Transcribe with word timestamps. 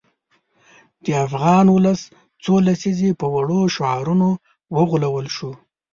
د 1.03 1.05
افغان 1.25 1.65
ولس 1.75 2.01
څو 2.43 2.53
لسیزې 2.67 3.11
په 3.21 3.27
وړو 3.35 3.59
شعارونو 3.75 4.29
وغولول 4.75 5.27
شو. 5.35 5.51